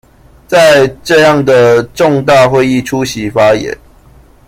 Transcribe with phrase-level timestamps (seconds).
[0.47, 3.77] 在這樣的重大會議出席發言